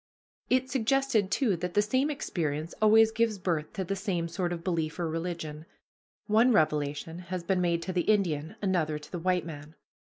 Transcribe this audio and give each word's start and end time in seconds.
It 0.49 0.67
suggested, 0.67 1.29
too, 1.29 1.55
that 1.57 1.75
the 1.75 1.81
same 1.83 2.09
experience 2.09 2.73
always 2.81 3.11
gives 3.11 3.37
birth 3.37 3.71
to 3.73 3.83
the 3.83 3.95
same 3.95 4.27
sort 4.27 4.51
of 4.51 4.63
belief 4.63 4.97
or 4.97 5.07
religion. 5.07 5.67
One 6.25 6.51
revelation 6.51 7.19
has 7.19 7.43
been 7.43 7.61
made 7.61 7.83
to 7.83 7.93
the 7.93 8.01
Indian, 8.09 8.55
another 8.63 8.97
to 8.97 9.11
the 9.11 9.19
white 9.19 9.45
man. 9.45 9.75